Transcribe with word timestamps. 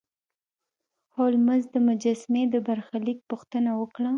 هولمز 1.15 1.63
د 1.73 1.75
مجسمې 1.87 2.43
د 2.53 2.55
برخلیک 2.67 3.19
پوښتنه 3.29 3.71
وکړه. 3.81 4.09